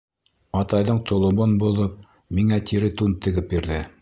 Атайҙың 0.61 1.01
толобон 1.11 1.53
боҙоп, 1.65 2.01
миңә 2.39 2.63
тире 2.73 2.95
тун 3.03 3.19
тегеп 3.27 3.55
бирҙе. 3.57 3.85